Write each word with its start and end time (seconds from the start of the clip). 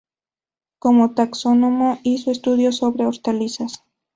Como 0.79 1.11
taxónomo 1.13 1.99
hizo 2.03 2.31
estudios 2.31 2.77
sobre 2.77 3.05
hortalizas. 3.05 3.83